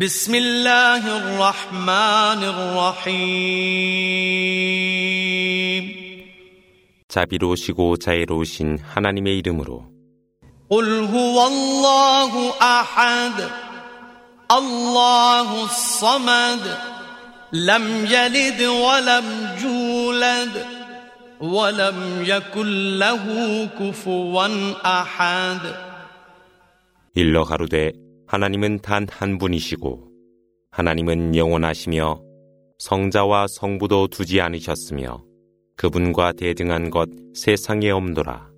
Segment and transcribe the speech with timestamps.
[0.00, 3.11] بسم الله الرحمن الرحيم
[7.09, 9.91] 자비로우시고 자애로우신 하나님의 이름으로
[10.69, 13.49] قل هو الله احد
[14.51, 16.77] الله الصمد
[17.51, 20.65] لم يلد ولم يولد
[21.41, 23.25] ولم يكن له
[23.79, 24.47] كفوا
[24.85, 25.75] احد
[27.13, 27.91] 일러 가로되
[28.31, 30.07] 하나님은 단 한 분이시고
[30.71, 32.21] 하나님은 영원하시며
[32.79, 35.21] 성자와 성부도 두지 않으셨으며
[35.75, 38.50] 그분과 대등한 것 세상에 없노라.